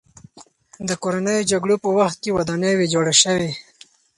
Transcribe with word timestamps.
د 0.87 0.89
کورنیو 1.01 1.47
جګړو 1.51 1.75
په 1.83 1.89
وخت 1.97 2.17
کې 2.23 2.35
ودانۍ 2.37 2.73
ویجاړه 2.75 3.13
شوې. 3.21 3.51